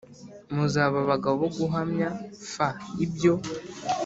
[0.53, 2.09] Muzaba abagabo bo guhamya
[2.51, 2.53] f
[3.05, 3.33] ibyo